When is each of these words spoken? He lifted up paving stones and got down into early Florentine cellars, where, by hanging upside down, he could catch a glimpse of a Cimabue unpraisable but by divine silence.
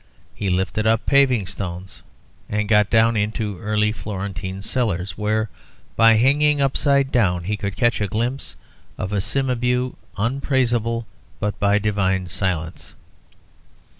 He 0.33 0.49
lifted 0.49 0.87
up 0.87 1.05
paving 1.05 1.45
stones 1.45 2.01
and 2.49 2.67
got 2.67 2.89
down 2.89 3.15
into 3.15 3.59
early 3.59 3.91
Florentine 3.91 4.63
cellars, 4.63 5.15
where, 5.15 5.47
by 5.95 6.15
hanging 6.15 6.59
upside 6.59 7.11
down, 7.11 7.43
he 7.43 7.55
could 7.55 7.75
catch 7.77 8.01
a 8.01 8.07
glimpse 8.07 8.55
of 8.97 9.13
a 9.13 9.21
Cimabue 9.21 9.93
unpraisable 10.17 11.05
but 11.39 11.59
by 11.59 11.77
divine 11.77 12.25
silence. 12.29 12.95